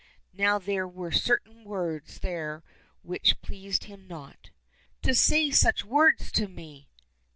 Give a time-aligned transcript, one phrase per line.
[0.33, 2.63] Now there were certain words there
[3.03, 4.49] which pleased him not."
[5.03, 6.89] To say such words to me